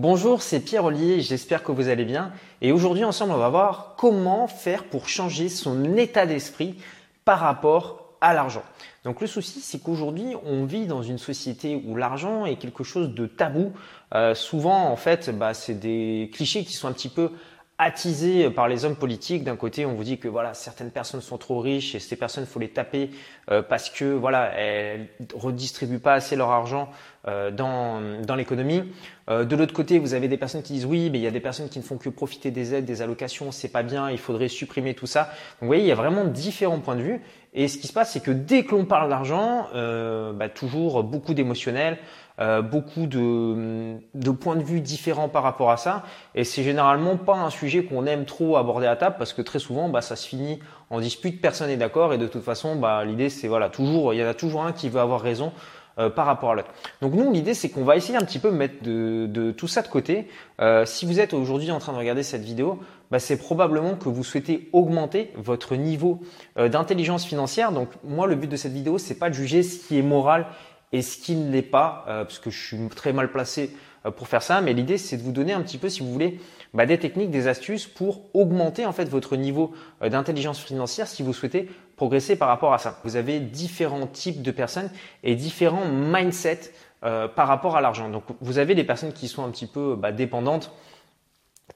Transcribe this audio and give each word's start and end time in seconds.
Bonjour, 0.00 0.42
c'est 0.42 0.60
Pierre 0.60 0.84
Ollier, 0.84 1.20
j'espère 1.22 1.64
que 1.64 1.72
vous 1.72 1.88
allez 1.88 2.04
bien. 2.04 2.30
Et 2.60 2.70
aujourd'hui, 2.70 3.02
ensemble, 3.02 3.32
on 3.32 3.36
va 3.36 3.48
voir 3.48 3.96
comment 3.98 4.46
faire 4.46 4.84
pour 4.84 5.08
changer 5.08 5.48
son 5.48 5.96
état 5.96 6.24
d'esprit 6.24 6.76
par 7.24 7.40
rapport 7.40 8.14
à 8.20 8.32
l'argent. 8.32 8.62
Donc 9.02 9.20
le 9.20 9.26
souci, 9.26 9.58
c'est 9.58 9.82
qu'aujourd'hui, 9.82 10.36
on 10.46 10.66
vit 10.66 10.86
dans 10.86 11.02
une 11.02 11.18
société 11.18 11.82
où 11.84 11.96
l'argent 11.96 12.46
est 12.46 12.54
quelque 12.54 12.84
chose 12.84 13.12
de 13.12 13.26
tabou. 13.26 13.72
Euh, 14.14 14.36
souvent, 14.36 14.88
en 14.88 14.94
fait, 14.94 15.36
bah, 15.36 15.52
c'est 15.52 15.74
des 15.74 16.30
clichés 16.32 16.62
qui 16.62 16.74
sont 16.74 16.86
un 16.86 16.92
petit 16.92 17.08
peu 17.08 17.32
attisé 17.78 18.50
par 18.50 18.66
les 18.66 18.84
hommes 18.84 18.96
politiques. 18.96 19.44
D'un 19.44 19.54
côté, 19.54 19.86
on 19.86 19.94
vous 19.94 20.02
dit 20.02 20.18
que 20.18 20.26
voilà, 20.26 20.52
certaines 20.52 20.90
personnes 20.90 21.20
sont 21.20 21.38
trop 21.38 21.60
riches 21.60 21.94
et 21.94 22.00
ces 22.00 22.16
personnes, 22.16 22.44
faut 22.44 22.58
les 22.58 22.68
taper 22.68 23.10
euh, 23.50 23.62
parce 23.62 23.88
que 23.88 24.04
voilà, 24.04 24.52
elles 24.58 25.06
redistribuent 25.32 26.00
pas 26.00 26.14
assez 26.14 26.34
leur 26.34 26.50
argent 26.50 26.90
euh, 27.28 27.52
dans, 27.52 28.00
dans 28.22 28.34
l'économie. 28.34 28.82
Euh, 29.30 29.44
de 29.44 29.54
l'autre 29.54 29.74
côté, 29.74 30.00
vous 30.00 30.14
avez 30.14 30.26
des 30.26 30.36
personnes 30.36 30.62
qui 30.62 30.72
disent 30.72 30.86
oui, 30.86 31.08
mais 31.10 31.18
il 31.18 31.22
y 31.22 31.28
a 31.28 31.30
des 31.30 31.40
personnes 31.40 31.68
qui 31.68 31.78
ne 31.78 31.84
font 31.84 31.98
que 31.98 32.08
profiter 32.08 32.50
des 32.50 32.74
aides, 32.74 32.84
des 32.84 33.00
allocations, 33.00 33.52
c'est 33.52 33.68
pas 33.68 33.84
bien, 33.84 34.10
il 34.10 34.18
faudrait 34.18 34.48
supprimer 34.48 34.94
tout 34.94 35.06
ça. 35.06 35.22
Donc 35.24 35.62
vous 35.62 35.66
voyez, 35.68 35.84
il 35.84 35.88
y 35.88 35.92
a 35.92 35.96
vraiment 35.96 36.24
différents 36.24 36.80
points 36.80 36.96
de 36.96 37.02
vue. 37.02 37.20
Et 37.54 37.68
ce 37.68 37.78
qui 37.78 37.86
se 37.86 37.92
passe, 37.92 38.12
c'est 38.12 38.22
que 38.22 38.32
dès 38.32 38.64
que 38.64 38.72
l'on 38.72 38.84
parle 38.84 39.08
d'argent, 39.08 39.68
bah, 39.72 40.48
toujours 40.50 41.02
beaucoup 41.02 41.32
d'émotionnel, 41.32 41.96
euh, 42.40 42.62
beaucoup 42.62 43.06
de, 43.06 44.30
points 44.30 44.54
de 44.54 44.62
vue 44.62 44.80
différents 44.80 45.28
par 45.28 45.42
rapport 45.42 45.70
à 45.70 45.76
ça. 45.76 46.04
Et 46.36 46.44
c'est 46.44 46.62
généralement 46.62 47.16
pas 47.16 47.34
un 47.34 47.50
sujet 47.50 47.84
qu'on 47.84 48.06
aime 48.06 48.26
trop 48.26 48.56
aborder 48.56 48.86
à 48.86 48.94
table 48.94 49.16
parce 49.18 49.32
que 49.32 49.42
très 49.42 49.58
souvent, 49.58 49.88
bah, 49.88 50.02
ça 50.02 50.14
se 50.14 50.26
finit 50.26 50.60
en 50.90 51.00
dispute, 51.00 51.40
personne 51.40 51.68
n'est 51.68 51.76
d'accord. 51.76 52.14
Et 52.14 52.18
de 52.18 52.28
toute 52.28 52.44
façon, 52.44 52.76
bah, 52.76 53.04
l'idée, 53.04 53.28
c'est 53.28 53.48
voilà, 53.48 53.70
toujours, 53.70 54.14
il 54.14 54.20
y 54.20 54.24
en 54.24 54.28
a 54.28 54.34
toujours 54.34 54.64
un 54.64 54.72
qui 54.72 54.88
veut 54.88 55.00
avoir 55.00 55.20
raison. 55.20 55.52
Euh, 55.98 56.10
par 56.10 56.26
rapport 56.26 56.52
à 56.52 56.54
l'autre. 56.54 56.68
Donc 57.02 57.12
nous, 57.14 57.32
l'idée, 57.32 57.54
c'est 57.54 57.70
qu'on 57.70 57.82
va 57.82 57.96
essayer 57.96 58.16
un 58.16 58.24
petit 58.24 58.38
peu 58.38 58.52
mettre 58.52 58.84
de, 58.84 59.50
tout 59.50 59.66
ça 59.66 59.82
de 59.82 59.88
côté. 59.88 60.28
Euh, 60.60 60.86
si 60.86 61.06
vous 61.06 61.18
êtes 61.18 61.34
aujourd'hui 61.34 61.72
en 61.72 61.80
train 61.80 61.92
de 61.92 61.98
regarder 61.98 62.22
cette 62.22 62.42
vidéo, 62.42 62.78
bah, 63.10 63.18
c'est 63.18 63.36
probablement 63.36 63.96
que 63.96 64.08
vous 64.08 64.22
souhaitez 64.22 64.68
augmenter 64.72 65.32
votre 65.34 65.74
niveau 65.74 66.20
d'intelligence 66.56 67.24
financière. 67.24 67.72
Donc 67.72 67.88
moi, 68.04 68.28
le 68.28 68.36
but 68.36 68.46
de 68.46 68.54
cette 68.54 68.74
vidéo, 68.74 68.98
c'est 68.98 69.18
pas 69.18 69.28
de 69.28 69.34
juger 69.34 69.64
ce 69.64 69.88
qui 69.88 69.98
est 69.98 70.02
moral 70.02 70.46
et 70.92 71.02
ce 71.02 71.18
qui 71.18 71.34
ne 71.34 71.50
l'est 71.50 71.62
pas, 71.62 72.04
euh, 72.08 72.24
parce 72.24 72.38
que 72.38 72.50
je 72.50 72.66
suis 72.66 72.88
très 72.88 73.12
mal 73.12 73.30
placé 73.30 73.76
euh, 74.06 74.10
pour 74.10 74.28
faire 74.28 74.42
ça. 74.42 74.60
Mais 74.60 74.72
l'idée, 74.72 74.98
c'est 74.98 75.16
de 75.16 75.22
vous 75.22 75.32
donner 75.32 75.52
un 75.52 75.60
petit 75.62 75.78
peu, 75.78 75.88
si 75.88 76.00
vous 76.00 76.12
voulez, 76.12 76.40
bah, 76.74 76.86
des 76.86 76.98
techniques, 76.98 77.30
des 77.30 77.46
astuces 77.46 77.86
pour 77.86 78.22
augmenter 78.34 78.86
en 78.86 78.92
fait 78.92 79.04
votre 79.08 79.36
niveau 79.36 79.72
euh, 80.02 80.08
d'intelligence 80.08 80.60
financière 80.60 81.06
si 81.06 81.22
vous 81.22 81.32
souhaitez 81.32 81.70
progresser 81.96 82.36
par 82.36 82.48
rapport 82.48 82.72
à 82.72 82.78
ça. 82.78 83.00
Vous 83.04 83.16
avez 83.16 83.40
différents 83.40 84.06
types 84.06 84.42
de 84.42 84.50
personnes 84.50 84.90
et 85.24 85.34
différents 85.34 85.86
mindsets 85.86 86.72
par 87.00 87.46
rapport 87.46 87.76
à 87.76 87.80
l'argent. 87.80 88.08
Donc, 88.08 88.24
vous 88.40 88.58
avez 88.58 88.74
des 88.74 88.82
personnes 88.82 89.12
qui 89.12 89.28
sont 89.28 89.44
un 89.44 89.50
petit 89.50 89.66
peu 89.66 89.94
bah, 89.96 90.10
dépendantes. 90.10 90.72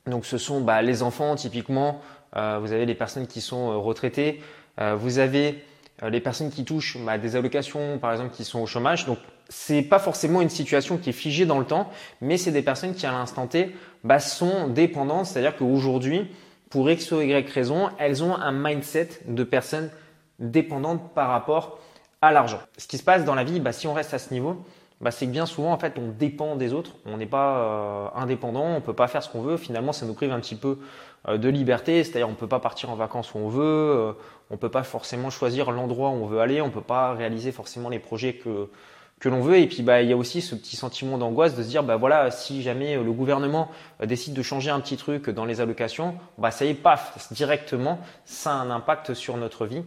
Donc, 0.06 0.24
ce 0.24 0.36
sont 0.36 0.60
bah, 0.60 0.82
les 0.82 1.04
enfants 1.04 1.36
typiquement. 1.36 2.00
vous 2.34 2.72
avez 2.72 2.86
les 2.86 2.94
personnes 2.96 3.28
qui 3.28 3.40
sont 3.40 3.80
retraitées. 3.80 4.40
vous 4.96 5.18
avez 5.20 5.48
euh, 5.48 5.71
les 6.08 6.20
personnes 6.20 6.50
qui 6.50 6.64
touchent 6.64 6.98
bah, 6.98 7.18
des 7.18 7.36
allocations, 7.36 7.98
par 7.98 8.12
exemple, 8.12 8.34
qui 8.34 8.44
sont 8.44 8.60
au 8.60 8.66
chômage. 8.66 9.06
Donc, 9.06 9.18
c'est 9.48 9.82
pas 9.82 9.98
forcément 9.98 10.40
une 10.40 10.48
situation 10.48 10.96
qui 10.96 11.10
est 11.10 11.14
figée 11.14 11.46
dans 11.46 11.58
le 11.58 11.64
temps, 11.64 11.90
mais 12.20 12.36
c'est 12.36 12.52
des 12.52 12.62
personnes 12.62 12.94
qui, 12.94 13.06
à 13.06 13.12
l'instant 13.12 13.46
T, 13.46 13.74
bah, 14.02 14.18
sont 14.18 14.68
dépendantes. 14.68 15.26
C'est-à-dire 15.26 15.56
qu'aujourd'hui, 15.56 16.28
pour 16.70 16.90
X 16.90 17.12
ou 17.12 17.20
Y 17.20 17.48
raison, 17.50 17.90
elles 17.98 18.22
ont 18.24 18.34
un 18.34 18.52
mindset 18.52 19.10
de 19.26 19.44
personnes 19.44 19.90
dépendantes 20.38 21.12
par 21.14 21.28
rapport 21.28 21.78
à 22.20 22.32
l'argent. 22.32 22.60
Ce 22.78 22.86
qui 22.86 22.98
se 22.98 23.02
passe 23.02 23.24
dans 23.24 23.34
la 23.34 23.44
vie, 23.44 23.60
bah, 23.60 23.72
si 23.72 23.86
on 23.86 23.92
reste 23.92 24.14
à 24.14 24.18
ce 24.18 24.32
niveau, 24.32 24.64
bah, 25.02 25.10
c'est 25.10 25.26
que 25.26 25.32
bien 25.32 25.46
souvent, 25.46 25.72
en 25.72 25.78
fait, 25.78 25.98
on 25.98 26.08
dépend 26.08 26.54
des 26.54 26.72
autres. 26.72 26.92
On 27.06 27.16
n'est 27.16 27.26
pas 27.26 27.58
euh, 27.58 28.06
indépendant, 28.14 28.66
on 28.76 28.80
peut 28.80 28.94
pas 28.94 29.08
faire 29.08 29.22
ce 29.22 29.28
qu'on 29.28 29.42
veut. 29.42 29.56
Finalement, 29.56 29.92
ça 29.92 30.06
nous 30.06 30.14
prive 30.14 30.30
un 30.30 30.38
petit 30.38 30.54
peu 30.54 30.78
euh, 31.28 31.38
de 31.38 31.48
liberté. 31.48 32.04
C'est-à-dire, 32.04 32.28
on 32.28 32.34
peut 32.34 32.46
pas 32.46 32.60
partir 32.60 32.88
en 32.90 32.94
vacances 32.94 33.34
où 33.34 33.38
on 33.38 33.48
veut. 33.48 33.62
Euh, 33.64 34.12
on 34.50 34.56
peut 34.56 34.70
pas 34.70 34.84
forcément 34.84 35.28
choisir 35.28 35.72
l'endroit 35.72 36.10
où 36.10 36.14
on 36.14 36.26
veut 36.26 36.40
aller. 36.40 36.60
On 36.60 36.70
peut 36.70 36.80
pas 36.80 37.14
réaliser 37.14 37.50
forcément 37.50 37.88
les 37.88 37.98
projets 37.98 38.34
que 38.34 38.68
que 39.18 39.28
l'on 39.28 39.40
veut. 39.40 39.58
Et 39.58 39.68
puis, 39.68 39.82
bah, 39.82 40.02
il 40.02 40.08
y 40.08 40.12
a 40.12 40.16
aussi 40.16 40.40
ce 40.40 40.56
petit 40.56 40.74
sentiment 40.74 41.16
d'angoisse 41.16 41.54
de 41.54 41.62
se 41.62 41.68
dire, 41.68 41.84
bah 41.84 41.96
voilà, 41.96 42.32
si 42.32 42.60
jamais 42.60 42.96
le 42.96 43.12
gouvernement 43.12 43.70
décide 44.02 44.34
de 44.34 44.42
changer 44.42 44.70
un 44.70 44.80
petit 44.80 44.96
truc 44.96 45.30
dans 45.30 45.44
les 45.44 45.60
allocations, 45.60 46.16
bah 46.38 46.50
ça 46.50 46.64
y 46.64 46.70
est, 46.70 46.74
paf, 46.74 47.32
directement, 47.32 48.00
ça 48.24 48.50
a 48.50 48.54
un 48.54 48.70
impact 48.70 49.14
sur 49.14 49.36
notre 49.36 49.64
vie 49.64 49.84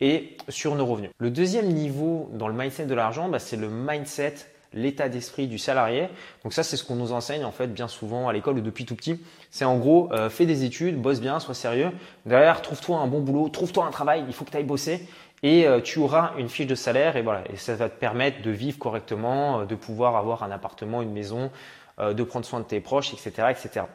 et 0.00 0.36
sur 0.48 0.76
nos 0.76 0.86
revenus. 0.86 1.10
Le 1.18 1.30
deuxième 1.30 1.66
niveau 1.66 2.30
dans 2.32 2.46
le 2.46 2.54
mindset 2.54 2.86
de 2.86 2.94
l'argent, 2.94 3.28
bah, 3.28 3.40
c'est 3.40 3.56
le 3.56 3.68
mindset 3.68 4.34
l'état 4.72 5.08
d'esprit 5.08 5.46
du 5.46 5.58
salarié. 5.58 6.08
Donc 6.44 6.52
ça, 6.52 6.62
c'est 6.62 6.76
ce 6.76 6.84
qu'on 6.84 6.94
nous 6.94 7.12
enseigne 7.12 7.44
en 7.44 7.50
fait 7.50 7.68
bien 7.68 7.88
souvent 7.88 8.28
à 8.28 8.32
l'école 8.32 8.58
ou 8.58 8.60
depuis 8.60 8.84
tout 8.84 8.94
petit. 8.94 9.20
C'est 9.50 9.64
en 9.64 9.78
gros, 9.78 10.12
euh, 10.12 10.28
fais 10.28 10.46
des 10.46 10.64
études, 10.64 11.00
bosse 11.00 11.20
bien, 11.20 11.40
sois 11.40 11.54
sérieux. 11.54 11.90
Derrière, 12.26 12.62
trouve-toi 12.62 12.98
un 12.98 13.06
bon 13.06 13.20
boulot, 13.20 13.48
trouve-toi 13.48 13.86
un 13.86 13.90
travail, 13.90 14.24
il 14.26 14.34
faut 14.34 14.44
que 14.44 14.50
tu 14.50 14.56
ailles 14.56 14.64
bosser 14.64 15.08
et 15.42 15.66
euh, 15.66 15.80
tu 15.80 15.98
auras 15.98 16.32
une 16.38 16.48
fiche 16.48 16.66
de 16.66 16.74
salaire 16.74 17.16
et 17.16 17.22
voilà. 17.22 17.42
Et 17.52 17.56
ça 17.56 17.74
va 17.74 17.88
te 17.88 17.98
permettre 17.98 18.42
de 18.42 18.50
vivre 18.50 18.78
correctement, 18.78 19.60
euh, 19.60 19.64
de 19.64 19.74
pouvoir 19.74 20.16
avoir 20.16 20.42
un 20.42 20.50
appartement, 20.50 21.02
une 21.02 21.12
maison, 21.12 21.50
de 21.98 22.22
prendre 22.24 22.44
soin 22.44 22.60
de 22.60 22.66
tes 22.66 22.80
proches, 22.80 23.14
etc., 23.14 23.48
etc. 23.48 23.86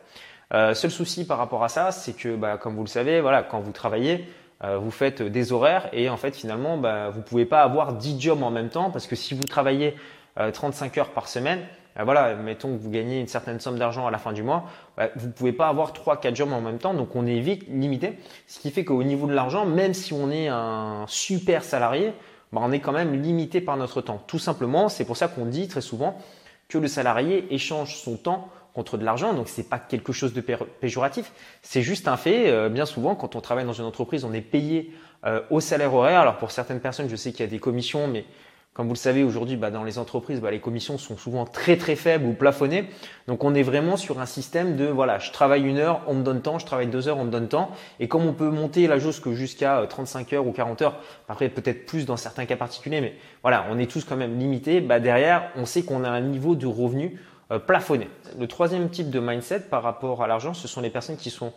seul 0.73 0.89
souci 0.89 1.23
par 1.23 1.37
rapport 1.37 1.63
à 1.63 1.69
ça, 1.69 1.91
c'est 1.91 2.13
que, 2.13 2.35
bah, 2.35 2.57
comme 2.57 2.73
vous 2.73 2.81
le 2.81 2.87
savez, 2.87 3.21
voilà, 3.21 3.43
quand 3.43 3.59
vous 3.59 3.71
travaillez, 3.71 4.27
vous 4.63 4.89
faites 4.89 5.21
des 5.21 5.51
horaires 5.51 5.87
et 5.93 6.09
en 6.09 6.17
fait 6.17 6.35
finalement 6.35 6.77
bah, 6.77 7.11
vous 7.11 7.21
pouvez 7.21 7.45
pas 7.45 7.61
avoir 7.61 7.93
10 7.93 8.19
jobs 8.19 8.41
en 8.41 8.49
même 8.49 8.69
temps 8.69 8.89
parce 8.89 9.05
que 9.05 9.15
si 9.15 9.35
vous 9.35 9.43
travaillez 9.43 9.95
35 10.35 10.97
euh, 10.97 11.01
heures 11.01 11.09
par 11.11 11.27
semaine, 11.27 11.59
euh, 11.99 12.03
voilà, 12.03 12.35
mettons 12.35 12.75
que 12.75 12.81
vous 12.81 12.89
gagnez 12.89 13.19
une 13.19 13.27
certaine 13.27 13.59
somme 13.59 13.77
d'argent 13.77 14.07
à 14.07 14.11
la 14.11 14.17
fin 14.17 14.33
du 14.33 14.43
mois, 14.43 14.65
bah, 14.97 15.09
vous 15.15 15.27
ne 15.27 15.31
pouvez 15.31 15.51
pas 15.51 15.67
avoir 15.67 15.93
3-4 15.93 16.35
jobs 16.35 16.51
en 16.51 16.61
même 16.61 16.77
temps, 16.77 16.93
donc 16.93 17.15
on 17.15 17.25
est 17.25 17.39
vite 17.39 17.65
limité. 17.67 18.17
Ce 18.47 18.59
qui 18.59 18.71
fait 18.71 18.85
qu'au 18.85 19.03
niveau 19.03 19.27
de 19.27 19.33
l'argent, 19.33 19.65
même 19.65 19.93
si 19.93 20.13
on 20.13 20.31
est 20.31 20.47
un 20.47 21.05
super 21.07 21.63
salarié, 21.63 22.13
bah, 22.51 22.61
on 22.63 22.71
est 22.71 22.79
quand 22.79 22.91
même 22.91 23.21
limité 23.21 23.61
par 23.61 23.77
notre 23.77 24.01
temps. 24.01 24.23
Tout 24.27 24.39
simplement, 24.39 24.89
c'est 24.89 25.05
pour 25.05 25.17
ça 25.17 25.27
qu'on 25.27 25.45
dit 25.45 25.67
très 25.67 25.81
souvent 25.81 26.17
que 26.69 26.77
le 26.77 26.87
salarié 26.87 27.53
échange 27.53 27.97
son 27.97 28.15
temps 28.15 28.47
contre 28.73 28.97
de 28.97 29.03
l'argent, 29.03 29.33
donc 29.33 29.49
ce 29.49 29.59
n'est 29.59 29.67
pas 29.67 29.79
quelque 29.79 30.13
chose 30.13 30.31
de 30.31 30.39
péjoratif, 30.39 31.33
c'est 31.61 31.81
juste 31.81 32.07
un 32.07 32.15
fait. 32.15 32.49
Euh, 32.49 32.69
bien 32.69 32.85
souvent, 32.85 33.15
quand 33.15 33.35
on 33.35 33.41
travaille 33.41 33.65
dans 33.65 33.73
une 33.73 33.83
entreprise, 33.83 34.23
on 34.23 34.33
est 34.33 34.41
payé 34.41 34.93
au 35.51 35.59
salaire 35.59 35.93
horaire. 35.93 36.21
Alors 36.21 36.37
pour 36.37 36.49
certaines 36.49 36.79
personnes, 36.79 37.07
je 37.07 37.15
sais 37.15 37.31
qu'il 37.31 37.41
y 37.41 37.47
a 37.47 37.51
des 37.51 37.59
commissions, 37.59 38.07
mais 38.07 38.25
comme 38.73 38.87
vous 38.87 38.93
le 38.93 38.97
savez, 38.97 39.23
aujourd'hui, 39.23 39.57
bah, 39.57 39.69
dans 39.69 39.83
les 39.83 39.99
entreprises, 39.99 40.39
bah, 40.39 40.49
les 40.49 40.61
commissions 40.61 40.97
sont 40.97 41.17
souvent 41.17 41.43
très 41.43 41.75
très 41.75 41.97
faibles 41.97 42.25
ou 42.25 42.31
plafonnées. 42.31 42.85
Donc 43.27 43.43
on 43.43 43.53
est 43.53 43.63
vraiment 43.63 43.97
sur 43.97 44.21
un 44.21 44.25
système 44.25 44.77
de 44.77 44.85
voilà, 44.85 45.19
je 45.19 45.31
travaille 45.31 45.63
une 45.63 45.77
heure, 45.77 46.01
on 46.07 46.13
me 46.13 46.23
donne 46.23 46.41
temps, 46.41 46.57
je 46.57 46.65
travaille 46.65 46.87
deux 46.87 47.09
heures, 47.09 47.17
on 47.17 47.25
me 47.25 47.31
donne 47.31 47.49
temps. 47.49 47.71
Et 47.99 48.07
comme 48.07 48.25
on 48.25 48.31
peut 48.31 48.49
monter 48.49 48.87
la 48.87 48.97
jauge 48.97 49.21
jusqu'à 49.33 49.85
35 49.89 50.31
euh, 50.31 50.37
heures 50.37 50.47
ou 50.47 50.53
40 50.53 50.81
heures, 50.83 50.99
après 51.27 51.49
peut-être 51.49 51.85
plus 51.85 52.05
dans 52.05 52.15
certains 52.15 52.45
cas 52.45 52.55
particuliers, 52.55 53.01
mais 53.01 53.13
voilà, 53.41 53.65
on 53.69 53.77
est 53.77 53.91
tous 53.91 54.05
quand 54.05 54.15
même 54.15 54.39
limités. 54.39 54.79
Bah, 54.79 55.01
derrière, 55.01 55.51
on 55.57 55.65
sait 55.65 55.83
qu'on 55.83 56.05
a 56.05 56.09
un 56.09 56.21
niveau 56.21 56.55
de 56.55 56.65
revenu 56.65 57.19
euh, 57.51 57.59
plafonné. 57.59 58.07
Le 58.39 58.47
troisième 58.47 58.89
type 58.89 59.09
de 59.09 59.19
mindset 59.19 59.61
par 59.69 59.83
rapport 59.83 60.23
à 60.23 60.27
l'argent, 60.27 60.53
ce 60.53 60.69
sont 60.69 60.79
les 60.79 60.89
personnes 60.89 61.17
qui 61.17 61.29
sont 61.29 61.51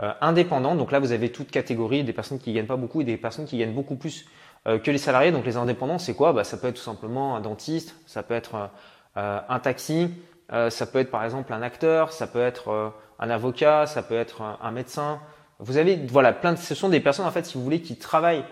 euh, 0.00 0.12
indépendantes. 0.20 0.78
Donc 0.78 0.92
là, 0.92 1.00
vous 1.00 1.10
avez 1.10 1.30
toute 1.32 1.50
catégorie, 1.50 2.04
des 2.04 2.12
personnes 2.12 2.38
qui 2.38 2.52
gagnent 2.52 2.66
pas 2.66 2.76
beaucoup 2.76 3.00
et 3.00 3.04
des 3.04 3.16
personnes 3.16 3.46
qui 3.46 3.58
gagnent 3.58 3.74
beaucoup 3.74 3.96
plus 3.96 4.26
que 4.64 4.90
les 4.90 4.98
salariés. 4.98 5.32
Donc 5.32 5.44
les 5.44 5.56
indépendants, 5.56 5.98
c'est 5.98 6.14
quoi? 6.14 6.32
Bah, 6.32 6.44
Ça 6.44 6.56
peut 6.56 6.68
être 6.68 6.76
tout 6.76 6.82
simplement 6.82 7.36
un 7.36 7.40
dentiste, 7.40 7.96
ça 8.06 8.22
peut 8.22 8.34
être 8.34 8.70
euh, 9.16 9.40
un 9.46 9.58
taxi, 9.58 10.10
euh, 10.52 10.70
ça 10.70 10.86
peut 10.86 10.98
être 10.98 11.10
par 11.10 11.24
exemple 11.24 11.52
un 11.52 11.60
acteur, 11.60 12.12
ça 12.12 12.26
peut 12.26 12.40
être 12.40 12.92
un 13.18 13.30
avocat, 13.30 13.86
ça 13.86 14.02
peut 14.02 14.16
être 14.16 14.42
un, 14.42 14.70
médecin. 14.70 15.20
Vous 15.58 15.76
avez 15.76 15.96
voilà 16.08 16.32
plein 16.32 16.54
de, 16.54 16.58
ce 16.58 16.74
sont 16.74 16.88
des 16.88 17.00
personnes 17.00 17.26
en 17.26 17.30
fait 17.30 17.44
si 17.44 17.58
vous 17.58 17.64
voulez 17.64 17.82
qui 17.82 17.96
travaillent 17.96 18.44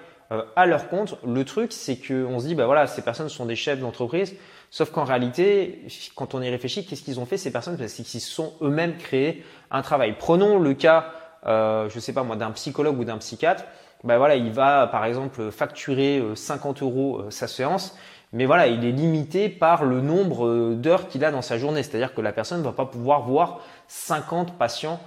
à 0.54 0.66
leur 0.66 0.88
compte. 0.88 1.18
Le 1.26 1.44
truc 1.44 1.72
c'est 1.72 1.96
que 1.96 2.24
on 2.26 2.38
se 2.38 2.46
dit 2.46 2.54
bah 2.54 2.66
voilà 2.66 2.86
ces 2.86 3.02
personnes 3.02 3.28
sont 3.28 3.46
des 3.46 3.56
chefs 3.56 3.80
d'entreprise, 3.80 4.36
sauf 4.70 4.90
qu'en 4.90 5.04
réalité 5.04 5.86
quand 6.14 6.34
on 6.34 6.42
y 6.42 6.50
réfléchit, 6.50 6.84
qu'est-ce 6.84 7.02
qu'ils 7.02 7.20
ont 7.20 7.26
fait 7.26 7.38
ces 7.38 7.50
personnes? 7.50 7.76
C'est 7.88 8.02
qu'ils 8.02 8.20
se 8.20 8.30
sont 8.30 8.52
eux-mêmes 8.60 8.96
créés 8.96 9.44
un 9.70 9.82
travail. 9.82 10.14
Prenons 10.18 10.58
le 10.58 10.74
cas, 10.74 11.12
euh, 11.46 11.88
je 11.88 11.98
sais 11.98 12.12
pas 12.12 12.22
moi, 12.22 12.36
d'un 12.36 12.50
psychologue 12.50 12.98
ou 12.98 13.04
d'un 13.04 13.18
psychiatre 13.18 13.64
ben 14.04 14.16
voilà, 14.16 14.36
il 14.36 14.50
va 14.50 14.86
par 14.86 15.04
exemple 15.04 15.50
facturer 15.50 16.22
50 16.34 16.80
euh, 16.80 16.84
euros 16.84 17.18
euh, 17.18 17.30
sa 17.30 17.46
séance, 17.46 17.96
mais 18.32 18.46
voilà, 18.46 18.66
il 18.66 18.84
est 18.84 18.92
limité 18.92 19.48
par 19.48 19.84
le 19.84 20.00
nombre 20.00 20.46
euh, 20.46 20.74
d'heures 20.74 21.08
qu'il 21.08 21.24
a 21.24 21.30
dans 21.30 21.42
sa 21.42 21.58
journée. 21.58 21.82
C'est-à-dire 21.82 22.14
que 22.14 22.20
la 22.20 22.32
personne 22.32 22.60
ne 22.60 22.64
va 22.64 22.72
pas 22.72 22.86
pouvoir 22.86 23.22
voir 23.22 23.60
50 23.88 24.56
patients 24.56 25.00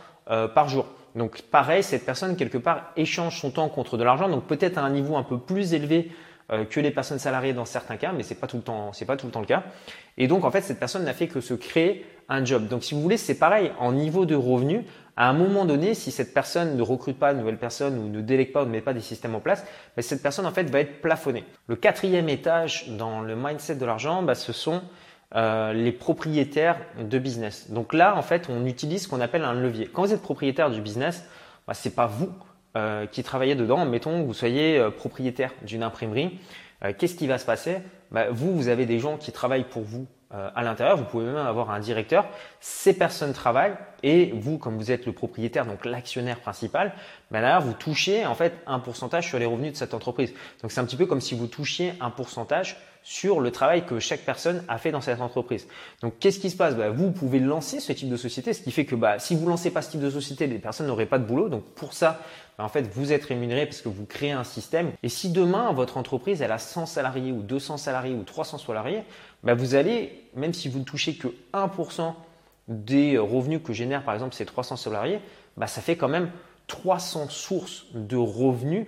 par 0.56 0.70
jour. 0.70 0.86
Donc 1.16 1.42
pareil, 1.42 1.84
cette 1.84 2.06
personne 2.06 2.38
quelque 2.38 2.58
part 2.58 2.94
échange 2.96 3.42
son 3.42 3.52
temps 3.52 3.68
contre 3.68 3.98
de 3.98 4.06
l'argent, 4.06 4.30
donc 4.30 4.46
peut-être 4.46 4.78
à 4.78 4.82
un 4.82 4.90
niveau 4.90 5.18
un 5.18 5.24
peu 5.24 5.38
plus 5.38 5.74
élevé 5.74 6.12
que 6.70 6.80
les 6.80 6.92
personnes 6.92 7.20
salariées 7.20 7.54
dans 7.54 7.66
certains 7.66 7.98
cas, 7.98 8.12
mais 8.12 8.24
c'est 8.24 8.36
pas 8.36 8.48
tout 8.48 8.58
le 8.58 8.64
temps, 8.64 8.92
pas 9.08 9.18
tout 9.18 9.26
le 9.26 9.32
temps 9.32 9.40
le 9.40 9.46
cas. 9.46 9.64
Et 10.18 10.28
donc 10.28 10.44
en 10.44 10.52
fait, 10.52 10.62
cette 10.62 10.80
personne 10.80 11.04
n'a 11.04 11.14
fait 11.14 11.28
que 11.28 11.42
se 11.42 11.54
créer 11.54 12.06
un 12.30 12.44
job. 12.46 12.68
Donc 12.68 12.84
si 12.84 12.94
vous 12.94 13.02
voulez, 13.02 13.18
c'est 13.18 13.38
pareil 13.38 13.72
en 13.80 13.92
niveau 13.92 14.26
de 14.26 14.36
revenu 14.36 14.86
à 15.16 15.30
un 15.30 15.34
moment 15.34 15.66
donné, 15.66 15.94
si 15.94 16.12
cette 16.12 16.34
personne 16.34 16.76
ne 16.76 16.82
recrute 16.82 17.20
pas 17.20 17.34
de 17.34 17.40
nouvelles 17.40 17.58
personnes 17.58 18.00
ou 18.00 18.10
ne 18.10 18.22
délègue 18.22 18.52
pas 18.52 18.64
ou 18.64 18.66
ne 18.66 18.72
met 18.72 18.82
pas 18.82 18.94
des 18.94 19.02
systèmes 19.02 19.36
en 19.36 19.40
place, 19.40 19.64
bah, 19.96 20.02
cette 20.02 20.24
personne 20.24 20.46
en 20.48 20.52
fait 20.52 20.64
va 20.64 20.80
être 20.80 21.02
plafonnée. 21.02 21.44
Le 21.68 21.76
quatrième 21.76 22.30
étage 22.30 22.90
dans 22.90 23.22
le 23.22 23.36
mindset 23.36 23.76
de 23.76 23.86
l'argent, 23.86 24.24
bah, 24.24 24.34
ce 24.34 24.52
sont 24.52 24.82
euh, 25.36 25.72
les 25.74 25.92
propriétaires 25.92 26.80
de 27.00 27.20
business. 27.20 27.70
Donc 27.70 27.94
là, 27.94 28.16
en 28.18 28.24
fait, 28.24 28.48
on 28.50 28.66
utilise 28.66 29.04
ce 29.04 29.08
qu'on 29.08 29.22
appelle 29.22 29.44
un 29.44 29.54
levier. 29.54 29.88
Quand 29.88 30.04
vous 30.04 30.14
êtes 30.14 30.22
propriétaire 30.22 30.72
du 30.72 30.82
business, 30.82 31.24
bah, 31.68 31.76
ce 31.76 31.88
n'est 31.88 31.94
pas 31.94 32.08
vous 32.08 32.30
euh, 32.76 33.06
qui 33.06 33.24
travaillez 33.24 33.56
dedans. 33.56 33.86
Mettons 33.86 34.22
que 34.22 34.26
vous 34.26 34.34
soyez 34.34 34.78
euh, 34.78 34.90
propriétaire 34.90 35.52
d'une 35.64 35.84
imprimerie. 35.84 36.40
Qu'est-ce 36.98 37.16
qui 37.16 37.28
va 37.28 37.38
se 37.38 37.46
passer? 37.46 37.78
Bah, 38.12 38.26
Vous, 38.30 38.54
vous 38.54 38.68
avez 38.68 38.86
des 38.86 39.00
gens 39.00 39.16
qui 39.16 39.32
travaillent 39.32 39.64
pour 39.64 39.84
vous 39.84 40.06
à 40.32 40.64
l'intérieur. 40.64 40.98
Vous 40.98 41.06
pouvez 41.06 41.24
même 41.24 41.38
avoir 41.38 41.72
un 41.72 41.80
directeur. 41.80 42.28
Ces 42.60 42.98
personnes 42.98 43.32
travaillent 43.32 43.76
et 44.02 44.34
vous, 44.36 44.58
comme 44.58 44.78
vous 44.78 44.92
êtes 44.92 45.06
le 45.06 45.14
propriétaire, 45.14 45.66
donc 45.66 45.86
l'actionnaire 45.86 46.42
principal, 46.42 46.92
bah, 47.32 47.60
vous 47.60 47.72
touchez 47.72 48.26
en 48.26 48.36
fait 48.36 48.54
un 48.68 48.80
pourcentage 48.80 49.30
sur 49.30 49.40
les 49.40 49.46
revenus 49.46 49.72
de 49.72 49.78
cette 49.78 49.94
entreprise. 49.94 50.34
Donc 50.62 50.74
c'est 50.74 50.82
un 50.82 50.86
petit 50.86 50.98
peu 50.98 51.06
comme 51.06 51.22
si 51.22 51.36
vous 51.36 51.48
touchiez 51.48 51.94
un 52.02 52.10
pourcentage 52.10 52.76
sur 53.04 53.40
le 53.42 53.52
travail 53.52 53.86
que 53.86 54.00
chaque 54.00 54.22
personne 54.22 54.64
a 54.68 54.78
fait 54.78 54.92
dans 54.92 55.02
cette 55.02 55.22
entreprise. 55.22 55.68
Donc, 56.02 56.14
qu'est-ce 56.20 56.40
qui 56.40 56.50
se 56.50 56.56
passe? 56.56 56.76
Bah, 56.76 56.90
Vous 56.90 57.12
pouvez 57.12 57.40
lancer 57.40 57.80
ce 57.80 57.92
type 57.92 58.10
de 58.10 58.16
société, 58.16 58.54
ce 58.54 58.62
qui 58.62 58.72
fait 58.72 58.86
que 58.86 58.96
bah, 58.96 59.20
si 59.20 59.36
vous 59.36 59.48
lancez 59.48 59.72
pas 59.72 59.82
ce 59.82 59.92
type 59.92 60.00
de 60.00 60.10
société, 60.10 60.48
les 60.48 60.60
personnes 60.60 60.88
n'auraient 60.88 61.06
pas 61.06 61.20
de 61.20 61.26
boulot. 61.26 61.50
Donc, 61.50 61.64
pour 61.76 61.94
ça, 61.94 62.22
bah, 62.58 62.64
en 62.64 62.70
fait, 62.70 62.84
vous 62.94 63.12
êtes 63.12 63.26
rémunéré 63.26 63.66
parce 63.66 63.82
que 63.82 63.90
vous 63.90 64.06
créez 64.06 64.32
un 64.32 64.46
système. 64.46 64.92
Et 65.04 65.10
si 65.10 65.30
demain, 65.30 65.74
votre 65.74 65.98
entreprise, 65.98 66.42
elle 66.42 66.52
a 66.52 66.60
100 66.60 66.86
salariés 66.86 67.32
ou 67.32 67.42
200 67.42 67.78
salariés 67.78 68.16
ou 68.16 68.24
300 68.24 68.58
salariés, 68.58 69.04
vous 69.44 69.76
allez, 69.76 70.30
même 70.36 70.54
si 70.54 70.70
vous 70.70 70.80
ne 70.80 70.86
touchez 70.86 71.16
que 71.16 71.28
1% 71.54 72.14
des 72.70 73.18
revenus 73.18 73.60
que 73.64 73.74
génèrent 73.74 74.04
par 74.04 74.14
exemple 74.14 74.34
ces 74.34 74.46
300 74.46 74.78
salariés, 74.78 75.20
ça 75.66 75.82
fait 75.82 75.98
quand 75.98 76.08
même 76.08 76.32
300 76.68 77.30
sources 77.30 77.86
de 77.94 78.16
revenus 78.16 78.88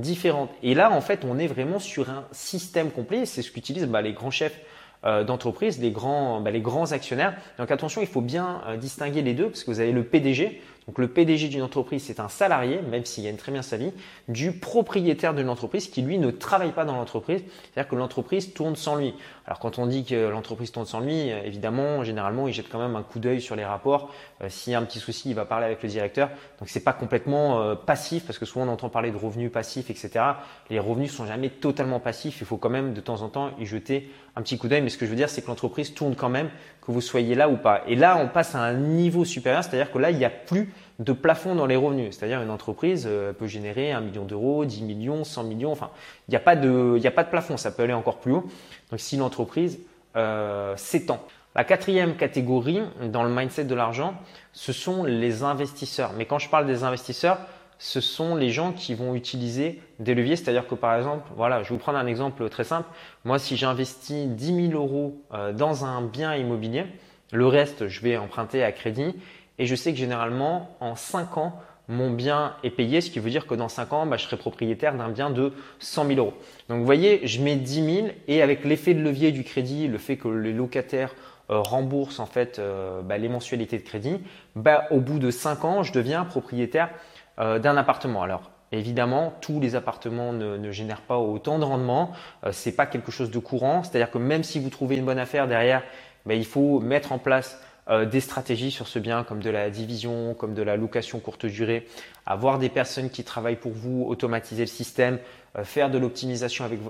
différentes. 0.00 0.50
Et 0.62 0.74
là, 0.74 0.92
en 0.92 1.00
fait, 1.00 1.24
on 1.24 1.38
est 1.38 1.46
vraiment 1.46 1.78
sur 1.78 2.10
un 2.10 2.24
système 2.32 2.90
complet. 2.90 3.26
C'est 3.26 3.42
ce 3.42 3.50
qu'utilisent 3.50 3.86
bah, 3.86 4.02
les 4.02 4.12
grands 4.12 4.30
chefs 4.30 4.60
euh, 5.04 5.24
d'entreprise, 5.24 5.80
les 5.80 5.90
grands, 5.90 6.40
bah, 6.40 6.50
les 6.50 6.60
grands 6.60 6.92
actionnaires. 6.92 7.36
Donc 7.58 7.70
attention, 7.70 8.00
il 8.00 8.06
faut 8.06 8.20
bien 8.20 8.62
euh, 8.66 8.76
distinguer 8.76 9.22
les 9.22 9.34
deux 9.34 9.48
parce 9.48 9.64
que 9.64 9.70
vous 9.70 9.80
avez 9.80 9.92
le 9.92 10.04
PDG. 10.04 10.60
Donc 10.86 10.98
le 10.98 11.08
PDG 11.08 11.48
d'une 11.48 11.62
entreprise, 11.62 12.04
c'est 12.04 12.20
un 12.20 12.28
salarié, 12.28 12.80
même 12.80 13.04
s'il 13.04 13.24
gagne 13.24 13.36
très 13.36 13.50
bien 13.50 13.62
sa 13.62 13.76
vie, 13.76 13.92
du 14.28 14.52
propriétaire 14.52 15.34
d'une 15.34 15.48
entreprise 15.48 15.88
qui 15.88 16.00
lui 16.00 16.16
ne 16.18 16.30
travaille 16.30 16.70
pas 16.70 16.84
dans 16.84 16.94
l'entreprise. 16.94 17.42
C'est-à-dire 17.44 17.90
que 17.90 17.96
l'entreprise 17.96 18.54
tourne 18.54 18.76
sans 18.76 18.94
lui. 18.94 19.12
Alors 19.46 19.58
quand 19.58 19.78
on 19.78 19.86
dit 19.86 20.04
que 20.04 20.28
l'entreprise 20.28 20.70
tourne 20.70 20.86
sans 20.86 21.00
lui, 21.00 21.32
euh, 21.32 21.42
évidemment, 21.44 22.04
généralement, 22.04 22.46
il 22.46 22.54
jette 22.54 22.68
quand 22.68 22.78
même 22.78 22.94
un 22.94 23.02
coup 23.02 23.18
d'œil 23.18 23.40
sur 23.40 23.56
les 23.56 23.64
rapports. 23.64 24.12
S'il 24.48 24.72
y 24.72 24.76
a 24.76 24.78
un 24.78 24.84
petit 24.84 25.00
souci, 25.00 25.30
il 25.30 25.34
va 25.34 25.44
parler 25.44 25.66
avec 25.66 25.82
le 25.82 25.88
directeur. 25.88 26.28
Donc 26.60 26.68
c'est 26.68 26.84
pas 26.84 26.92
complètement 26.92 27.74
passif 27.76 28.24
parce 28.26 28.38
que 28.38 28.44
souvent 28.44 28.66
on 28.66 28.68
entend 28.68 28.88
parler 28.88 29.10
de 29.10 29.16
revenus 29.16 29.50
passifs, 29.50 29.90
etc. 29.90 30.24
Les 30.70 30.78
revenus 30.78 31.12
sont 31.12 31.26
jamais 31.26 31.48
totalement 31.48 32.00
passifs. 32.00 32.40
Il 32.40 32.46
faut 32.46 32.58
quand 32.58 32.70
même 32.70 32.92
de 32.92 33.00
temps 33.00 33.22
en 33.22 33.28
temps 33.28 33.50
y 33.58 33.66
jeter 33.66 34.10
un 34.36 34.42
petit 34.42 34.58
coup 34.58 34.68
d'œil. 34.68 34.82
Mais 34.82 34.90
ce 34.90 34.98
que 34.98 35.06
je 35.06 35.10
veux 35.10 35.16
dire, 35.16 35.30
c'est 35.30 35.42
que 35.42 35.48
l'entreprise 35.48 35.94
tourne 35.94 36.14
quand 36.14 36.28
même, 36.28 36.50
que 36.86 36.92
vous 36.92 37.00
soyez 37.00 37.34
là 37.34 37.48
ou 37.48 37.56
pas. 37.56 37.82
Et 37.88 37.96
là, 37.96 38.16
on 38.16 38.28
passe 38.28 38.54
à 38.54 38.60
un 38.60 38.74
niveau 38.74 39.24
supérieur, 39.24 39.64
c'est-à-dire 39.64 39.90
que 39.90 39.98
là, 39.98 40.10
il 40.12 40.18
n'y 40.18 40.24
a 40.24 40.30
plus 40.30 40.72
de 41.00 41.12
plafond 41.12 41.56
dans 41.56 41.66
les 41.66 41.74
revenus. 41.74 42.16
C'est-à-dire 42.16 42.40
une 42.40 42.50
entreprise 42.50 43.06
euh, 43.10 43.32
peut 43.32 43.48
générer 43.48 43.90
1 43.90 44.00
million 44.00 44.24
d'euros, 44.24 44.64
10 44.64 44.82
millions, 44.82 45.24
100 45.24 45.44
millions. 45.44 45.72
Enfin, 45.72 45.90
il 46.28 46.30
n'y 46.30 46.36
a, 46.36 46.40
pas 46.40 46.54
de, 46.54 46.98
plafond. 47.28 47.56
Ça 47.56 47.72
peut 47.72 47.82
aller 47.82 47.92
encore 47.92 48.18
plus 48.18 48.32
haut. 48.32 48.44
Donc, 48.90 49.00
si 49.00 49.16
l'entreprise 49.16 49.80
euh, 50.16 50.74
s'étend. 50.76 51.20
La 51.56 51.64
quatrième 51.64 52.16
catégorie 52.16 52.80
dans 53.10 53.24
le 53.24 53.30
mindset 53.30 53.64
de 53.64 53.74
l'argent, 53.74 54.14
ce 54.52 54.72
sont 54.72 55.04
les 55.04 55.42
investisseurs. 55.42 56.12
Mais 56.16 56.26
quand 56.26 56.38
je 56.38 56.48
parle 56.48 56.66
des 56.66 56.84
investisseurs, 56.84 57.38
ce 57.78 58.00
sont 58.00 58.34
les 58.34 58.50
gens 58.50 58.72
qui 58.72 58.94
vont 58.94 59.14
utiliser 59.14 59.80
des 59.98 60.14
leviers. 60.14 60.36
C'est-à-dire 60.36 60.66
que 60.66 60.74
par 60.74 60.96
exemple, 60.96 61.28
voilà, 61.36 61.62
je 61.62 61.68
vais 61.68 61.74
vous 61.74 61.80
prendre 61.80 61.98
un 61.98 62.06
exemple 62.06 62.48
très 62.48 62.64
simple. 62.64 62.88
Moi, 63.24 63.38
si 63.38 63.56
j'investis 63.56 64.26
10 64.28 64.70
000 64.70 64.82
euros 64.82 65.22
euh, 65.34 65.52
dans 65.52 65.84
un 65.84 66.02
bien 66.02 66.34
immobilier, 66.34 66.86
le 67.32 67.46
reste, 67.46 67.88
je 67.88 68.00
vais 68.00 68.16
emprunter 68.16 68.62
à 68.62 68.72
crédit. 68.72 69.14
Et 69.58 69.66
je 69.66 69.74
sais 69.74 69.92
que 69.92 69.98
généralement, 69.98 70.76
en 70.80 70.96
5 70.96 71.38
ans, 71.38 71.60
mon 71.88 72.10
bien 72.10 72.54
est 72.64 72.70
payé, 72.70 73.00
ce 73.00 73.10
qui 73.10 73.20
veut 73.20 73.30
dire 73.30 73.46
que 73.46 73.54
dans 73.54 73.68
5 73.68 73.92
ans, 73.92 74.06
bah, 74.06 74.16
je 74.16 74.24
serai 74.24 74.36
propriétaire 74.36 74.94
d'un 74.94 75.08
bien 75.08 75.30
de 75.30 75.52
100 75.78 76.06
000 76.06 76.18
euros. 76.18 76.34
Donc 76.68 76.78
vous 76.78 76.84
voyez, 76.84 77.26
je 77.26 77.40
mets 77.40 77.56
10 77.56 77.94
000 77.94 78.08
et 78.28 78.42
avec 78.42 78.64
l'effet 78.64 78.92
de 78.92 79.00
levier 79.00 79.32
du 79.32 79.44
crédit, 79.44 79.86
le 79.86 79.98
fait 79.98 80.16
que 80.16 80.28
les 80.28 80.52
locataires 80.52 81.14
euh, 81.50 81.60
remboursent 81.60 82.18
en 82.18 82.26
fait 82.26 82.58
euh, 82.58 83.02
bah, 83.02 83.18
les 83.18 83.28
mensualités 83.28 83.78
de 83.78 83.84
crédit, 83.84 84.18
bah, 84.56 84.86
au 84.90 85.00
bout 85.00 85.20
de 85.20 85.30
5 85.30 85.64
ans, 85.64 85.82
je 85.84 85.92
deviens 85.92 86.24
propriétaire 86.24 86.90
euh, 87.38 87.58
d'un 87.58 87.76
appartement. 87.76 88.22
Alors 88.22 88.50
évidemment, 88.72 89.34
tous 89.40 89.60
les 89.60 89.74
appartements 89.74 90.32
ne, 90.32 90.70
génèrent 90.70 91.02
pas 91.02 91.18
autant 91.18 91.58
de 91.58 91.64
rendement. 91.64 92.12
Euh, 92.44 92.52
Ce 92.52 92.68
n'est 92.68 92.74
pas 92.74 92.86
quelque 92.86 93.10
chose 93.10 93.30
de 93.30 93.38
courant. 93.38 93.82
C'est-à-dire 93.82 94.10
que 94.10 94.18
même 94.18 94.42
si 94.42 94.58
vous 94.58 94.70
trouvez 94.70 94.96
une 94.96 95.04
bonne 95.04 95.18
affaire 95.18 95.46
derrière, 95.46 95.82
ben, 96.24 96.36
il 96.36 96.46
faut 96.46 96.80
mettre 96.80 97.12
en 97.12 97.18
place 97.18 97.60
euh, 97.88 98.04
des 98.04 98.20
stratégies 98.20 98.70
sur 98.70 98.88
ce 98.88 98.98
bien, 98.98 99.24
comme 99.24 99.40
de 99.40 99.50
la 99.50 99.70
division, 99.70 100.34
comme 100.34 100.54
de 100.54 100.62
la 100.62 100.76
location 100.76 101.20
courte 101.20 101.46
durée, 101.46 101.86
avoir 102.26 102.58
des 102.58 102.68
personnes 102.68 103.10
qui 103.10 103.24
travaillent 103.24 103.56
pour 103.56 103.72
vous, 103.72 104.04
automatiser 104.08 104.62
le 104.62 104.68
système, 104.68 105.18
faire 105.62 105.90
de 105.90 105.96
l'optimisation 105.96 106.66
avec, 106.66 106.80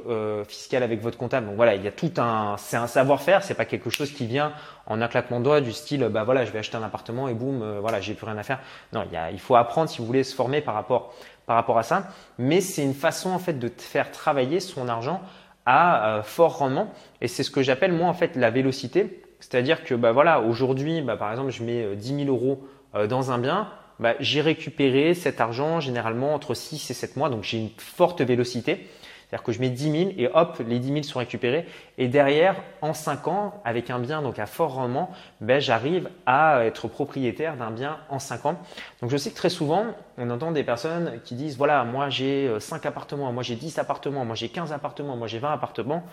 fiscale 0.48 0.82
avec 0.82 1.00
votre 1.00 1.16
comptable. 1.18 1.46
Donc 1.46 1.54
voilà, 1.56 1.76
il 1.76 1.84
y 1.84 1.88
a 1.88 1.92
tout 1.92 2.10
un, 2.16 2.56
c'est 2.58 2.76
un 2.76 2.88
savoir-faire. 2.88 3.44
C'est 3.44 3.54
pas 3.54 3.64
quelque 3.64 3.90
chose 3.90 4.10
qui 4.10 4.26
vient 4.26 4.52
en 4.86 5.00
un 5.02 5.08
claquement 5.08 5.40
de 5.40 5.44
doigts 5.44 5.60
du 5.60 5.72
style, 5.72 6.08
bah 6.10 6.24
voilà, 6.24 6.44
je 6.44 6.52
vais 6.52 6.58
acheter 6.60 6.76
un 6.76 6.82
appartement 6.82 7.28
et 7.28 7.34
boum, 7.34 7.62
euh, 7.62 7.80
voilà, 7.80 8.00
j'ai 8.00 8.14
plus 8.14 8.26
rien 8.26 8.38
à 8.38 8.42
faire. 8.42 8.60
Non, 8.92 9.04
il, 9.04 9.12
y 9.12 9.16
a, 9.16 9.30
il 9.30 9.40
faut 9.40 9.56
apprendre 9.56 9.90
si 9.90 9.98
vous 9.98 10.06
voulez 10.06 10.24
se 10.24 10.34
former 10.34 10.60
par 10.60 10.74
rapport, 10.74 11.14
par 11.46 11.56
rapport 11.56 11.78
à 11.78 11.82
ça. 11.82 12.08
Mais 12.38 12.60
c'est 12.60 12.82
une 12.82 12.94
façon 12.94 13.30
en 13.30 13.38
fait 13.38 13.58
de 13.58 13.70
faire 13.76 14.10
travailler 14.10 14.60
son 14.60 14.88
argent 14.88 15.20
à 15.64 16.18
euh, 16.18 16.22
fort 16.22 16.58
rendement. 16.58 16.92
Et 17.20 17.28
c'est 17.28 17.42
ce 17.42 17.50
que 17.50 17.62
j'appelle 17.62 17.92
moi 17.92 18.08
en 18.08 18.14
fait 18.14 18.36
la 18.36 18.50
vélocité. 18.50 19.22
C'est-à-dire 19.40 19.84
que 19.84 19.94
bah 19.94 20.12
voilà, 20.12 20.40
aujourd'hui, 20.40 21.02
bah, 21.02 21.16
par 21.16 21.30
exemple, 21.30 21.50
je 21.50 21.62
mets 21.62 21.96
10 21.96 22.12
euh, 22.12 22.24
000 22.24 22.30
euros 22.30 22.66
dans 23.08 23.30
un 23.30 23.38
bien. 23.38 23.68
Bah, 23.98 24.14
j'ai 24.20 24.40
récupéré 24.40 25.14
cet 25.14 25.40
argent 25.40 25.80
généralement 25.80 26.34
entre 26.34 26.54
6 26.54 26.90
et 26.90 26.94
7 26.94 27.16
mois, 27.16 27.28
donc 27.28 27.44
j'ai 27.44 27.58
une 27.58 27.70
forte 27.78 28.20
vélocité. 28.20 28.88
C'est-à-dire 29.28 29.42
que 29.42 29.52
je 29.52 29.60
mets 29.60 29.70
10 29.70 29.90
000 29.90 30.10
et 30.18 30.28
hop, 30.32 30.62
les 30.68 30.78
10 30.78 30.88
000 30.88 31.02
sont 31.02 31.18
récupérés. 31.18 31.66
Et 31.98 32.06
derrière, 32.06 32.62
en 32.80 32.94
5 32.94 33.26
ans, 33.26 33.60
avec 33.64 33.90
un 33.90 33.98
bien 33.98 34.22
donc 34.22 34.38
à 34.38 34.46
fort 34.46 34.74
rendement, 34.74 35.10
ben, 35.40 35.60
j'arrive 35.60 36.08
à 36.26 36.64
être 36.64 36.86
propriétaire 36.86 37.56
d'un 37.56 37.72
bien 37.72 37.98
en 38.08 38.20
5 38.20 38.46
ans. 38.46 38.60
Donc 39.00 39.10
je 39.10 39.16
sais 39.16 39.30
que 39.30 39.36
très 39.36 39.50
souvent, 39.50 39.86
on 40.16 40.30
entend 40.30 40.52
des 40.52 40.62
personnes 40.62 41.20
qui 41.24 41.34
disent, 41.34 41.56
voilà, 41.56 41.82
moi 41.82 42.08
j'ai 42.08 42.48
5 42.60 42.84
euh, 42.84 42.88
appartements, 42.88 43.32
moi 43.32 43.42
j'ai 43.42 43.56
10 43.56 43.80
appartements, 43.80 44.24
moi 44.24 44.36
j'ai 44.36 44.48
15 44.48 44.72
appartements, 44.72 45.16
moi 45.16 45.26
j'ai 45.26 45.40
20 45.40 45.52
appartements. 45.52 46.04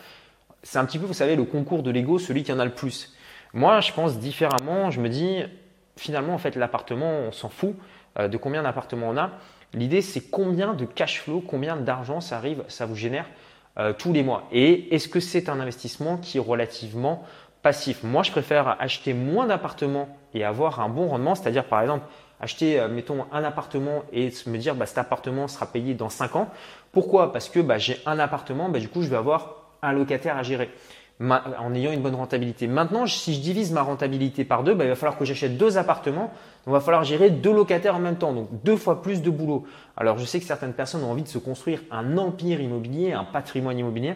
C'est 0.64 0.80
un 0.80 0.86
petit 0.86 0.98
peu, 0.98 1.06
vous 1.06 1.14
savez, 1.14 1.36
le 1.36 1.44
concours 1.44 1.84
de 1.84 1.92
l'ego, 1.92 2.20
celui 2.20 2.44
qui 2.44 2.52
en 2.52 2.60
a 2.60 2.66
le 2.66 2.72
plus. 2.72 3.14
Moi, 3.54 3.82
je 3.82 3.92
pense 3.92 4.18
différemment. 4.18 4.92
Je 4.92 5.00
me 5.02 5.10
dis, 5.10 5.44
finalement, 5.98 6.34
en 6.34 6.38
fait, 6.38 6.56
l'appartement, 6.56 7.12
on 7.28 7.32
s'en 7.32 7.50
fout 7.50 7.76
euh, 8.18 8.28
de 8.28 8.38
combien 8.38 8.64
d'appartements 8.64 9.10
on 9.10 9.18
a. 9.18 9.32
L'idée, 9.74 10.02
c'est 10.02 10.22
combien 10.22 10.74
de 10.74 10.86
cash 10.86 11.22
flow, 11.22 11.42
combien 11.46 11.76
d'argent 11.76 12.22
ça 12.22 12.38
arrive, 12.38 12.64
ça 12.68 12.86
vous 12.86 12.96
génère 12.96 13.26
euh, 13.80 13.92
tous 13.92 14.14
les 14.14 14.24
mois. 14.24 14.48
Et 14.52 14.94
est-ce 14.96 15.08
que 15.08 15.20
c'est 15.20 15.50
un 15.50 15.60
investissement 15.60 16.18
qui 16.18 16.38
est 16.38 16.42
relativement 16.42 17.24
passif? 17.62 18.04
Moi, 18.04 18.24
je 18.24 18.32
préfère 18.32 18.78
acheter 18.80 19.14
moins 19.14 19.48
d'appartements 19.48 20.16
et 20.34 20.44
avoir 20.44 20.80
un 20.80 20.90
bon 20.90 21.08
rendement, 21.08 21.36
c'est-à-dire 21.36 21.66
par 21.66 21.82
exemple 21.82 22.06
acheter, 22.40 22.80
euh, 22.80 22.88
mettons, 22.88 23.26
un 23.32 23.44
appartement 23.44 24.04
et 24.12 24.32
me 24.46 24.58
dire 24.58 24.76
bah, 24.76 24.86
cet 24.86 25.00
appartement 25.00 25.48
sera 25.48 25.66
payé 25.66 25.94
dans 25.94 26.10
5 26.10 26.36
ans. 26.36 26.50
Pourquoi? 26.92 27.32
Parce 27.32 27.50
que 27.50 27.60
bah, 27.60 27.78
j'ai 27.80 28.00
un 28.06 28.20
appartement, 28.20 28.70
bah, 28.70 28.80
du 28.80 28.90
coup, 28.90 29.02
je 29.02 29.10
vais 29.10 29.18
avoir 29.18 29.63
un 29.84 29.94
locataire 29.94 30.38
à 30.38 30.44
gérer 30.44 30.70
en 31.22 31.74
ayant 31.74 31.92
une 31.92 32.02
bonne 32.02 32.16
rentabilité. 32.16 32.68
Maintenant, 32.68 33.06
si 33.06 33.34
je 33.36 33.40
divise 33.40 33.72
ma 33.72 33.82
rentabilité 33.82 34.44
par 34.44 34.64
deux, 34.64 34.74
bah, 34.74 34.84
il 34.84 34.90
va 34.90 34.96
falloir 34.96 35.18
que 35.18 35.26
j'achète 35.26 35.58
deux 35.58 35.78
appartements. 35.78 36.32
Donc, 36.66 36.68
il 36.68 36.72
va 36.74 36.80
falloir 36.80 37.04
gérer 37.04 37.30
deux 37.30 37.54
locataires 37.54 37.96
en 37.96 38.00
même 38.00 38.18
temps, 38.18 38.34
donc 38.34 38.50
deux 38.64 38.76
fois 38.76 39.02
plus 39.02 39.22
de 39.22 39.30
boulot. 39.30 39.66
Alors, 39.96 40.18
je 40.18 40.26
sais 40.26 40.40
que 40.40 40.46
certaines 40.46 40.74
personnes 40.74 41.04
ont 41.04 41.12
envie 41.12 41.24
de 41.24 41.28
se 41.28 41.38
construire 41.38 41.82
un 41.92 42.18
empire 42.18 42.60
immobilier, 42.60 43.14
un 43.14 43.24
patrimoine 43.24 43.78
immobilier. 43.78 44.16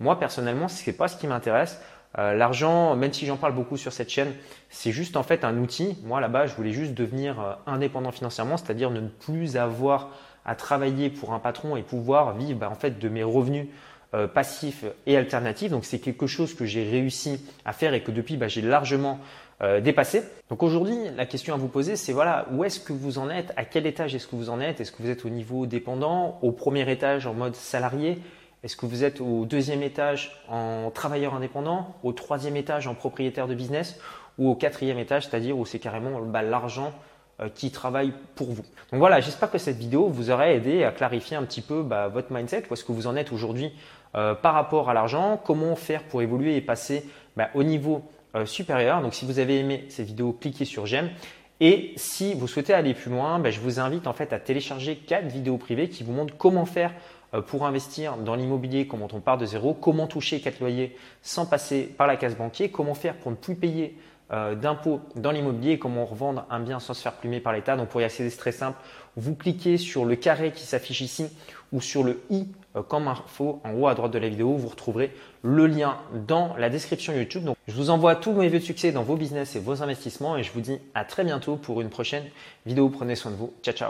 Moi, 0.00 0.18
personnellement, 0.18 0.68
ce 0.68 0.88
n'est 0.88 0.96
pas 0.96 1.08
ce 1.08 1.16
qui 1.16 1.26
m'intéresse. 1.26 1.80
Euh, 2.18 2.34
l'argent, 2.34 2.96
même 2.96 3.12
si 3.12 3.26
j'en 3.26 3.36
parle 3.36 3.54
beaucoup 3.54 3.76
sur 3.76 3.92
cette 3.92 4.08
chaîne, 4.08 4.32
c'est 4.70 4.92
juste 4.92 5.16
en 5.16 5.22
fait 5.22 5.44
un 5.44 5.58
outil. 5.58 5.98
Moi, 6.04 6.20
là-bas, 6.20 6.46
je 6.46 6.54
voulais 6.54 6.72
juste 6.72 6.94
devenir 6.94 7.38
euh, 7.40 7.52
indépendant 7.66 8.10
financièrement, 8.10 8.56
c'est-à-dire 8.56 8.90
ne 8.90 9.00
plus 9.00 9.58
avoir 9.58 10.08
à 10.46 10.54
travailler 10.54 11.10
pour 11.10 11.34
un 11.34 11.38
patron 11.38 11.76
et 11.76 11.82
pouvoir 11.82 12.34
vivre 12.34 12.58
bah, 12.58 12.70
en 12.70 12.74
fait 12.74 12.98
de 12.98 13.08
mes 13.10 13.22
revenus 13.22 13.66
euh, 14.14 14.26
passif 14.26 14.84
et 15.06 15.16
alternatif. 15.16 15.70
Donc 15.70 15.84
c'est 15.84 15.98
quelque 15.98 16.26
chose 16.26 16.54
que 16.54 16.64
j'ai 16.64 16.88
réussi 16.88 17.40
à 17.64 17.72
faire 17.72 17.94
et 17.94 18.02
que 18.02 18.10
depuis 18.10 18.36
bah, 18.36 18.48
j'ai 18.48 18.62
largement 18.62 19.18
euh, 19.60 19.80
dépassé. 19.80 20.22
Donc 20.50 20.62
aujourd'hui, 20.62 20.96
la 21.16 21.26
question 21.26 21.52
à 21.52 21.56
vous 21.56 21.68
poser, 21.68 21.96
c'est 21.96 22.12
voilà, 22.12 22.46
où 22.52 22.64
est-ce 22.64 22.80
que 22.80 22.92
vous 22.92 23.18
en 23.18 23.28
êtes? 23.28 23.52
À 23.56 23.64
quel 23.64 23.86
étage 23.86 24.14
est-ce 24.14 24.26
que 24.26 24.36
vous 24.36 24.50
en 24.50 24.60
êtes? 24.60 24.80
Est-ce 24.80 24.92
que 24.92 25.02
vous 25.02 25.10
êtes 25.10 25.24
au 25.24 25.30
niveau 25.30 25.66
dépendant, 25.66 26.38
au 26.42 26.52
premier 26.52 26.90
étage 26.90 27.26
en 27.26 27.34
mode 27.34 27.54
salarié? 27.54 28.18
Est-ce 28.64 28.76
que 28.76 28.86
vous 28.86 29.04
êtes 29.04 29.20
au 29.20 29.44
deuxième 29.44 29.82
étage 29.82 30.42
en 30.48 30.90
travailleur 30.90 31.34
indépendant, 31.34 31.94
au 32.02 32.12
troisième 32.12 32.56
étage 32.56 32.86
en 32.86 32.94
propriétaire 32.94 33.46
de 33.46 33.54
business 33.54 34.00
ou 34.36 34.48
au 34.48 34.54
quatrième 34.54 34.98
étage, 34.98 35.26
c'est-à-dire 35.26 35.58
où 35.58 35.66
c'est 35.66 35.78
carrément 35.78 36.20
bah, 36.22 36.42
l'argent 36.42 36.92
euh, 37.40 37.48
qui 37.54 37.70
travaille 37.70 38.12
pour 38.34 38.50
vous? 38.52 38.64
Donc 38.90 39.00
voilà, 39.00 39.20
j'espère 39.20 39.50
que 39.50 39.58
cette 39.58 39.76
vidéo 39.76 40.08
vous 40.08 40.30
aura 40.30 40.50
aidé 40.50 40.82
à 40.82 40.90
clarifier 40.90 41.36
un 41.36 41.44
petit 41.44 41.60
peu 41.60 41.82
bah, 41.82 42.08
votre 42.08 42.32
mindset, 42.32 42.64
où 42.68 42.74
est-ce 42.74 42.84
que 42.84 42.92
vous 42.92 43.06
en 43.06 43.16
êtes 43.16 43.32
aujourd'hui 43.32 43.72
euh, 44.14 44.34
par 44.34 44.54
rapport 44.54 44.88
à 44.90 44.94
l'argent, 44.94 45.40
comment 45.42 45.76
faire 45.76 46.02
pour 46.04 46.22
évoluer 46.22 46.56
et 46.56 46.60
passer 46.60 47.04
bah, 47.36 47.50
au 47.54 47.62
niveau 47.62 48.02
euh, 48.34 48.46
supérieur. 48.46 49.02
Donc 49.02 49.14
si 49.14 49.24
vous 49.24 49.38
avez 49.38 49.58
aimé 49.58 49.84
cette 49.88 50.06
vidéo, 50.06 50.36
cliquez 50.38 50.64
sur 50.64 50.86
j'aime. 50.86 51.10
Et 51.60 51.92
si 51.96 52.34
vous 52.34 52.46
souhaitez 52.46 52.72
aller 52.72 52.94
plus 52.94 53.10
loin, 53.10 53.38
ben, 53.38 53.50
je 53.50 53.60
vous 53.60 53.80
invite 53.80 54.06
en 54.06 54.12
fait 54.12 54.32
à 54.32 54.38
télécharger 54.38 54.96
quatre 54.96 55.26
vidéos 55.26 55.56
privées 55.56 55.88
qui 55.88 56.04
vous 56.04 56.12
montrent 56.12 56.36
comment 56.36 56.64
faire 56.64 56.92
euh, 57.34 57.42
pour 57.42 57.66
investir 57.66 58.16
dans 58.16 58.34
l'immobilier, 58.34 58.86
comment 58.86 59.08
on 59.12 59.20
part 59.20 59.38
de 59.38 59.44
zéro, 59.44 59.74
comment 59.74 60.06
toucher 60.06 60.40
quatre 60.40 60.60
loyers 60.60 60.96
sans 61.22 61.46
passer 61.46 61.82
par 61.82 62.06
la 62.06 62.16
case 62.16 62.36
banquier, 62.36 62.70
comment 62.70 62.94
faire 62.94 63.16
pour 63.16 63.30
ne 63.30 63.36
plus 63.36 63.56
payer 63.56 63.96
euh, 64.32 64.54
d'impôts 64.54 65.00
dans 65.16 65.30
l'immobilier, 65.30 65.78
comment 65.78 66.04
revendre 66.04 66.44
un 66.50 66.60
bien 66.60 66.80
sans 66.80 66.94
se 66.94 67.02
faire 67.02 67.14
plumer 67.14 67.40
par 67.40 67.52
l'État. 67.52 67.76
Donc 67.76 67.88
pour 67.88 68.00
y 68.00 68.04
accéder, 68.04 68.30
c'est 68.30 68.38
très 68.38 68.52
simple. 68.52 68.78
Vous 69.16 69.34
cliquez 69.34 69.78
sur 69.78 70.04
le 70.04 70.16
carré 70.16 70.52
qui 70.52 70.64
s'affiche 70.64 71.00
ici 71.00 71.28
ou 71.72 71.80
sur 71.80 72.02
le 72.02 72.20
i 72.30 72.46
euh, 72.76 72.82
comme 72.82 73.08
info 73.08 73.60
en 73.64 73.72
haut 73.72 73.88
à 73.88 73.94
droite 73.94 74.12
de 74.12 74.18
la 74.18 74.28
vidéo. 74.28 74.54
Vous 74.54 74.68
retrouverez 74.68 75.12
le 75.42 75.66
lien 75.66 75.96
dans 76.26 76.54
la 76.56 76.70
description 76.70 77.14
YouTube. 77.14 77.44
Donc 77.44 77.56
je 77.66 77.74
vous 77.74 77.90
envoie 77.90 78.16
tous 78.16 78.32
mes 78.32 78.48
vœux 78.48 78.58
de 78.58 78.64
succès 78.64 78.92
dans 78.92 79.02
vos 79.02 79.16
business 79.16 79.56
et 79.56 79.60
vos 79.60 79.82
investissements 79.82 80.36
et 80.36 80.42
je 80.42 80.52
vous 80.52 80.60
dis 80.60 80.78
à 80.94 81.04
très 81.04 81.24
bientôt 81.24 81.56
pour 81.56 81.80
une 81.80 81.90
prochaine 81.90 82.24
vidéo. 82.66 82.88
Prenez 82.88 83.14
soin 83.14 83.30
de 83.30 83.36
vous. 83.36 83.52
Ciao 83.62 83.74
ciao 83.74 83.86